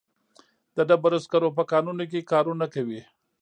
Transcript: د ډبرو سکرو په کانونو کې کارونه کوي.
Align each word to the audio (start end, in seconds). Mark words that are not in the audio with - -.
د 0.75 0.77
ډبرو 0.89 1.17
سکرو 1.25 1.49
په 1.57 1.63
کانونو 1.71 2.03
کې 2.11 2.27
کارونه 2.31 2.65
کوي. 2.73 3.01